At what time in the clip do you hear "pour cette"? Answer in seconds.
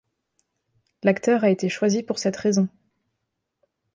2.01-2.35